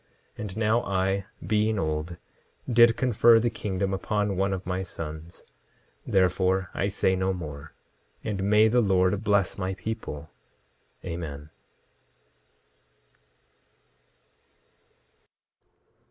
[0.35, 2.17] 10:22 And now I, being old,
[2.67, 5.43] did confer the kingdom upon one of my sons;
[6.07, 7.73] therefore, I say no more.
[8.23, 10.31] And may the Lord bless my people.
[11.05, 11.51] Amen.